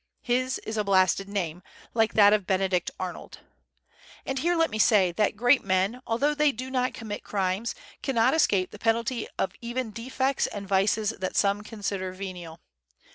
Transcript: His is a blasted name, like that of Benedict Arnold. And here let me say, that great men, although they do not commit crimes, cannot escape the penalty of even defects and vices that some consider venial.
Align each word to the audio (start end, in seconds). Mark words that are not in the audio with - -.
His 0.23 0.57
is 0.65 0.77
a 0.77 0.83
blasted 0.83 1.29
name, 1.29 1.61
like 1.93 2.15
that 2.15 2.33
of 2.33 2.47
Benedict 2.47 2.89
Arnold. 2.99 3.41
And 4.25 4.39
here 4.39 4.55
let 4.55 4.71
me 4.71 4.79
say, 4.79 5.11
that 5.11 5.35
great 5.35 5.63
men, 5.63 6.01
although 6.07 6.33
they 6.33 6.51
do 6.51 6.71
not 6.71 6.95
commit 6.95 7.23
crimes, 7.23 7.75
cannot 8.01 8.33
escape 8.33 8.71
the 8.71 8.79
penalty 8.79 9.27
of 9.37 9.51
even 9.61 9.91
defects 9.91 10.47
and 10.47 10.67
vices 10.67 11.11
that 11.11 11.35
some 11.37 11.61
consider 11.61 12.13
venial. 12.13 12.59